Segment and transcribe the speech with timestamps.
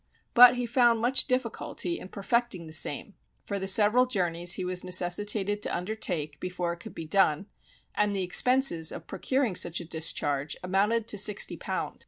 [0.33, 3.13] But he found much difficulty in perfecting the same,
[3.45, 7.45] for the several journeys he was necessitated to undertake before it could be done,
[7.93, 11.99] and the expenses of procuring such discharge, amounted to sixty pound.